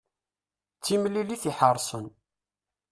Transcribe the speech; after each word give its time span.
D 0.77 0.81
timlilit 0.85 1.43
iḥerṣen. 1.51 2.05